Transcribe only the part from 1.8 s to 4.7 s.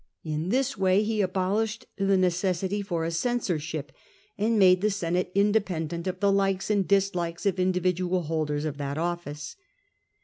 the necessity for a censorship, and